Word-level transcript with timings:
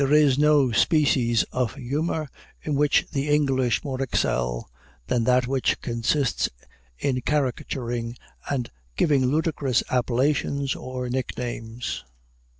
There 0.03 0.13
is 0.15 0.39
no 0.39 0.71
species 0.71 1.43
of 1.51 1.75
humor 1.75 2.27
in 2.63 2.73
which 2.73 3.05
the 3.11 3.29
English 3.29 3.83
more 3.83 4.01
excel, 4.01 4.67
than 5.05 5.25
that 5.25 5.45
which 5.45 5.79
consists 5.79 6.49
in 6.97 7.21
caricaturing 7.21 8.17
and 8.49 8.71
giving 8.95 9.27
ludicrous 9.27 9.83
appellations, 9.91 10.73
or 10.75 11.07
nicknames. 11.07 12.03